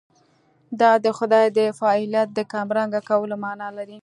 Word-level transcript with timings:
دا 0.79 0.91
د 1.05 1.07
خدای 1.17 1.45
د 1.57 1.59
فاعلیت 1.79 2.29
د 2.33 2.39
کمرنګه 2.51 2.99
کولو 3.09 3.35
معنا 3.43 3.67
لري. 3.77 3.97